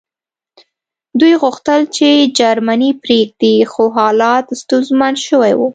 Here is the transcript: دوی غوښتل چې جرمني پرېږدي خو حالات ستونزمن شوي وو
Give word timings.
دوی 1.19 1.33
غوښتل 1.41 1.81
چې 1.95 2.07
جرمني 2.39 2.91
پرېږدي 3.03 3.55
خو 3.71 3.83
حالات 3.97 4.45
ستونزمن 4.61 5.13
شوي 5.27 5.53
وو 5.55 5.67